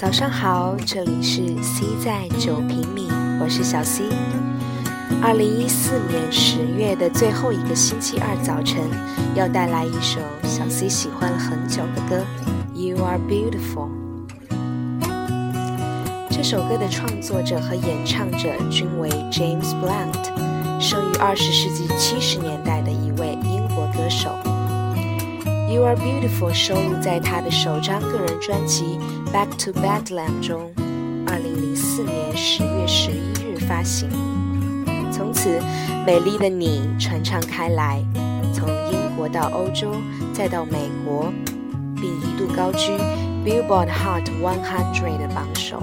[0.00, 4.04] 早上好，这里是 C 在九平米，我是小 C。
[5.20, 8.82] 二零一四年十月的最后一个星期二早晨，
[9.34, 12.24] 要带来一首小 C 喜欢了很久的歌
[12.74, 13.88] 《You Are Beautiful》。
[16.30, 24.30] 这首歌的创作者和演唱者均为 James Blunt，生于二十世纪七十年代的一位英国歌手。
[25.70, 28.98] 《You Are Beautiful》收录在他的首张个人专辑
[29.32, 30.68] 《Back to Bedlam》中，
[31.24, 34.10] 二零零四年十月十一日发行。
[35.12, 35.60] 从此，
[36.04, 38.02] 美丽的你传唱开来，
[38.52, 39.94] 从英国到欧洲，
[40.32, 41.32] 再到美国，
[41.94, 42.90] 并一度高居
[43.44, 45.80] Billboard Hot 100的榜首。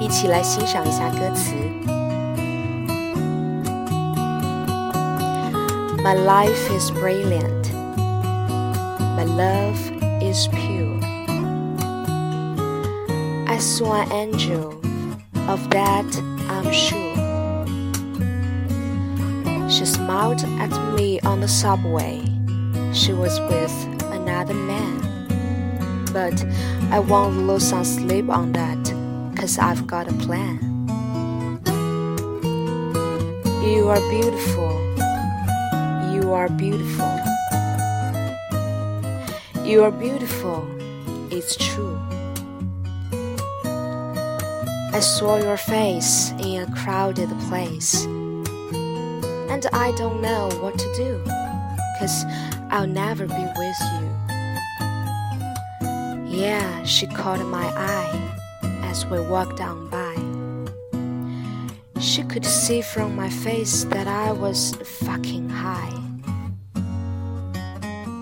[0.00, 1.54] 一起来欣赏一下歌词。
[6.02, 7.59] My life is brilliant.
[9.20, 9.78] My love
[10.22, 10.98] is pure.
[13.46, 14.72] I saw an angel,
[15.46, 16.08] of that
[16.48, 17.16] I'm sure.
[19.68, 22.22] She smiled at me on the subway.
[22.94, 23.74] She was with
[24.10, 24.96] another man.
[26.14, 26.42] But
[26.90, 28.82] I won't lose some sleep on that,
[29.36, 30.56] cause I've got a plan.
[33.62, 34.72] You are beautiful.
[36.10, 37.29] You are beautiful.
[39.70, 40.66] You are beautiful.
[41.30, 41.96] It's true.
[44.92, 48.04] I saw your face in a crowded place.
[48.04, 51.22] And I don't know what to do,
[52.00, 52.24] cause
[52.70, 54.06] I'll never be with you.
[56.26, 58.34] Yeah, she caught my eye
[58.82, 60.16] as we walked on by.
[62.00, 66.09] She could see from my face that I was fucking high.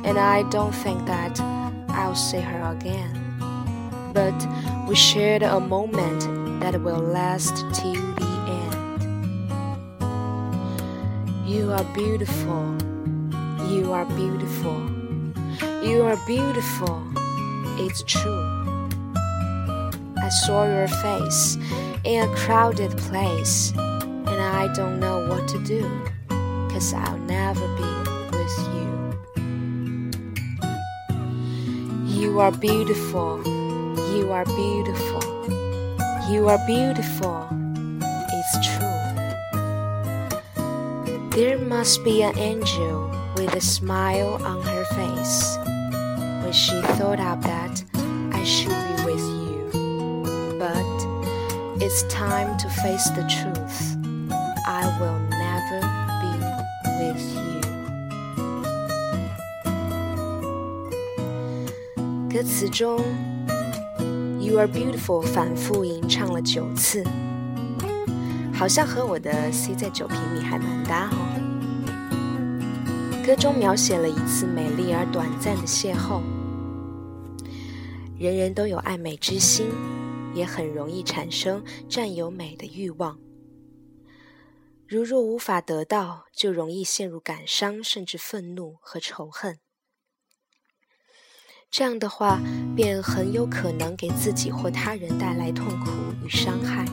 [0.08, 1.38] And I don't think that
[1.90, 3.12] I'll see her again.
[4.14, 4.34] But
[4.88, 6.22] we shared a moment
[6.62, 8.78] that will last till the end.
[11.46, 12.64] You are beautiful.
[13.68, 14.80] You are beautiful.
[15.86, 17.02] You are beautiful.
[17.76, 18.44] It's true.
[20.16, 21.58] I saw your face
[22.04, 25.82] in a crowded place, and I don't know what to do,
[26.70, 27.92] cause I'll never be
[28.32, 28.87] with you.
[32.18, 33.40] You are beautiful.
[34.12, 35.22] You are beautiful.
[36.28, 37.46] You are beautiful.
[38.02, 39.04] It's true.
[41.30, 45.58] There must be an angel with a smile on her face
[46.42, 47.84] when she thought of that
[48.32, 49.70] I should be with you.
[50.58, 50.98] But
[51.80, 53.96] it's time to face the truth.
[54.66, 55.80] I will never
[56.20, 56.32] be
[56.98, 57.77] with you.
[62.30, 62.98] 歌词中
[64.38, 67.02] "You are beautiful" 反复吟唱了九次，
[68.52, 71.16] 好像和我的 C 在九平米还蛮搭哦。
[73.24, 76.20] 歌中描写了一次美丽而短暂的邂逅。
[78.18, 79.70] 人人都有爱美之心，
[80.34, 83.18] 也很容易产生占有美的欲望。
[84.86, 89.58] 如若无法得到，就容易陷入感伤，甚至愤怒和仇恨。
[91.70, 92.40] 这样的话，
[92.74, 95.90] 便很有可能给自己或他人带来痛苦
[96.24, 96.84] 与伤害。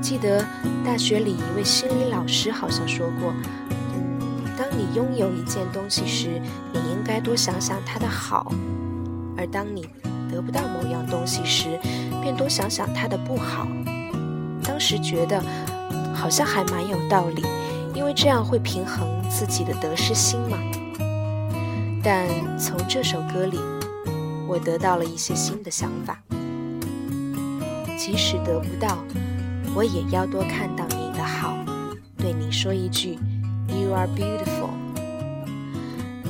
[0.00, 0.44] 记得
[0.84, 3.34] 大学里一位心理老师好像说过
[3.92, 6.40] ：“嗯，当你拥有一件东西时，
[6.72, 8.52] 你应该多想想它的好；
[9.36, 9.88] 而当你
[10.30, 11.78] 得不到某样东西时，
[12.22, 13.66] 便多想想它的不好。”
[14.62, 15.42] 当时觉得
[16.14, 17.42] 好像还蛮有道理，
[17.94, 20.56] 因为这样会平衡自己的得失心嘛。
[22.10, 22.26] 但
[22.58, 23.58] 从这首歌里，
[24.48, 26.18] 我得到了一些新的想法。
[27.98, 28.96] 即使得不到，
[29.74, 31.54] 我也要多看到你的好，
[32.16, 33.18] 对你说一句
[33.68, 34.70] “You are beautiful”。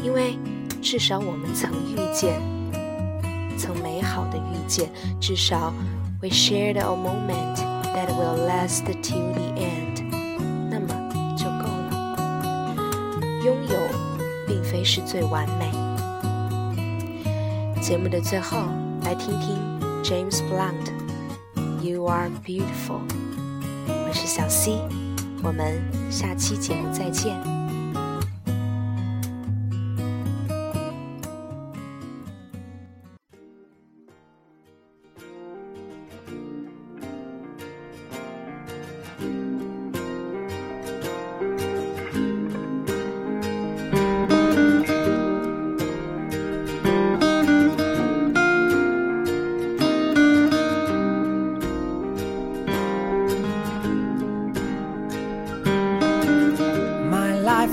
[0.02, 0.36] 因为
[0.82, 2.40] 至少我们曾遇见，
[3.56, 5.72] 曾美好的遇见，至少
[6.20, 7.54] we shared a moment
[7.94, 9.77] that will last till the end，
[14.78, 15.72] 非是最完美。
[17.80, 18.58] 节目的最后，
[19.02, 19.56] 来听听
[20.04, 20.92] James Blunt
[21.82, 23.00] "You Are Beautiful"。
[23.88, 24.78] 我是小 C，
[25.42, 25.82] 我们
[26.12, 27.67] 下期节目再见。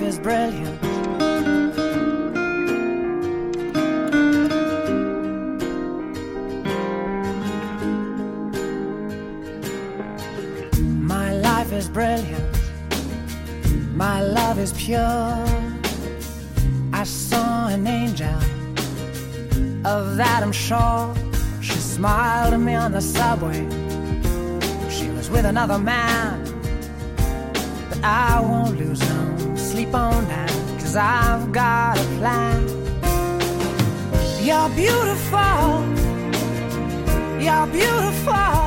[0.06, 0.82] is brilliant.
[11.02, 12.56] My life is brilliant.
[13.96, 15.00] My love is pure.
[16.94, 18.40] I saw an angel,
[19.86, 21.16] of that I'm sure.
[21.62, 23.62] She smiled at me on the subway.
[24.90, 26.44] She was with another man,
[27.90, 29.05] but I won't lose
[29.86, 30.26] keep on
[30.80, 32.68] cause I've got a plan.
[34.42, 35.68] You're beautiful,
[37.46, 38.58] you're beautiful,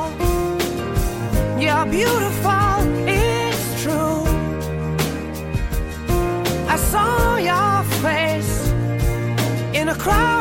[1.59, 4.25] you're beautiful, it's true.
[6.69, 8.69] I saw your face
[9.75, 10.38] in a crowd.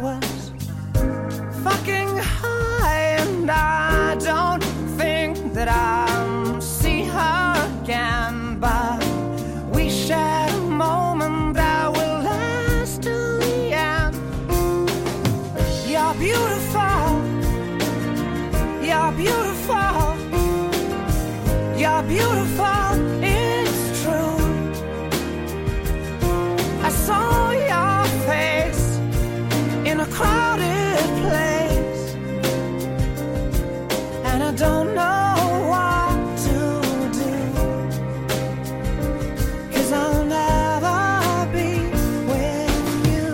[0.00, 0.27] power.
[29.98, 32.14] in a crowded place,
[34.24, 35.34] and I don't know
[35.72, 36.58] what to
[37.18, 37.34] do.
[39.72, 41.70] Cause I'll never be
[42.30, 43.28] with you.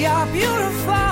[0.00, 1.11] You're beautiful.